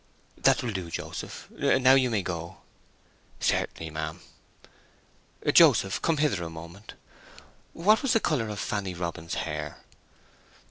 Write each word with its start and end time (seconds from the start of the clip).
"That 0.35 0.63
will 0.63 0.71
do, 0.73 0.89
Joseph; 0.89 1.47
now 1.51 1.93
you 1.93 2.09
may 2.09 2.23
go." 2.23 2.61
"Certainly, 3.39 3.91
ma'am." 3.91 4.19
"Joseph, 5.53 6.01
come 6.01 6.17
hither 6.17 6.43
a 6.43 6.49
moment. 6.49 6.95
What 7.73 8.01
was 8.01 8.13
the 8.13 8.19
colour 8.19 8.49
of 8.49 8.59
Fanny 8.59 8.95
Robin's 8.95 9.35
hair?" 9.35 9.77